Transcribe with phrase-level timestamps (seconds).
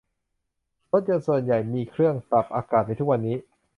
[0.91, 3.37] รถยนต์ส่วนใหญ่มีเครื่องปรับอากาศในทุกวันนี้